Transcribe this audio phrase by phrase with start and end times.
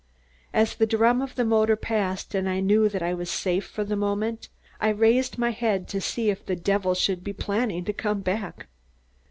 [0.51, 3.83] As the drum of the motor passed and I knew that I was safe for
[3.83, 7.93] the moment, I raised my head to see if the devil should be planning to
[7.93, 8.65] come back.